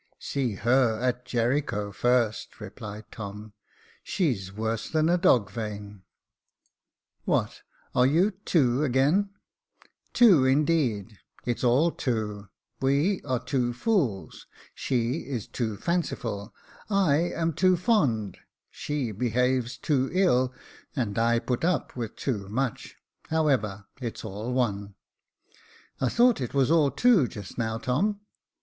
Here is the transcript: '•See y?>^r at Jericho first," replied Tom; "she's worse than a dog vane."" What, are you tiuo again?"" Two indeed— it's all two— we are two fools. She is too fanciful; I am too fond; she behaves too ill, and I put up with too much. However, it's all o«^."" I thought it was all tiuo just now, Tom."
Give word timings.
'•See 0.17 0.55
y?>^r 0.55 0.99
at 0.99 1.25
Jericho 1.27 1.91
first," 1.91 2.59
replied 2.59 3.11
Tom; 3.11 3.53
"she's 4.01 4.51
worse 4.51 4.89
than 4.89 5.09
a 5.09 5.17
dog 5.19 5.51
vane."" 5.51 6.01
What, 7.25 7.61
are 7.93 8.07
you 8.07 8.31
tiuo 8.43 8.83
again?"" 8.83 9.29
Two 10.19 10.43
indeed— 10.43 11.19
it's 11.45 11.63
all 11.63 11.91
two— 11.91 12.47
we 12.81 13.21
are 13.21 13.37
two 13.45 13.73
fools. 13.73 14.47
She 14.73 15.19
is 15.27 15.45
too 15.45 15.77
fanciful; 15.77 16.51
I 16.89 17.17
am 17.17 17.53
too 17.53 17.77
fond; 17.77 18.39
she 18.71 19.11
behaves 19.11 19.77
too 19.77 20.09
ill, 20.13 20.51
and 20.95 21.19
I 21.19 21.37
put 21.37 21.63
up 21.63 21.95
with 21.95 22.15
too 22.15 22.49
much. 22.49 22.95
However, 23.29 23.85
it's 24.01 24.25
all 24.25 24.59
o«^."" 24.59 24.93
I 26.01 26.09
thought 26.09 26.41
it 26.41 26.55
was 26.55 26.71
all 26.71 26.89
tiuo 26.89 27.29
just 27.29 27.59
now, 27.59 27.77
Tom." 27.77 28.21